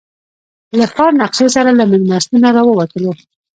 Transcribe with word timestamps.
له 0.79 0.85
ښار 0.93 1.11
نقشې 1.21 1.47
سره 1.55 1.71
له 1.79 1.83
مېلمستونه 1.91 2.47
راووتلو. 2.55 3.11